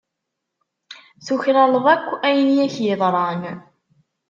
[1.25, 3.43] Tuklaleḍ akk ayen i ak-yeḍran.